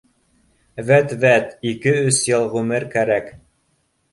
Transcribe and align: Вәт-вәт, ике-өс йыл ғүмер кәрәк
Вәт-вәт, 0.87 1.53
ике-өс 1.73 2.23
йыл 2.33 2.49
ғүмер 2.57 2.87
кәрәк 2.97 3.29